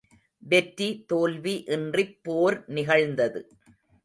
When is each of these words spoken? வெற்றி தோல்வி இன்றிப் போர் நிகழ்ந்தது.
வெற்றி 0.43 0.87
தோல்வி 1.07 1.63
இன்றிப் 1.67 2.17
போர் 2.23 2.57
நிகழ்ந்தது. 2.67 3.41